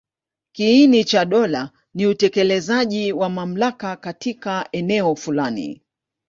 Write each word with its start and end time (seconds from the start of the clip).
Kiini 0.51 1.03
cha 1.03 1.25
dola 1.25 1.71
ni 1.93 2.05
utekelezaji 2.07 3.11
wa 3.13 3.29
mamlaka 3.29 3.95
katika 3.95 4.67
eneo 4.71 5.15
fulani. 5.15 5.81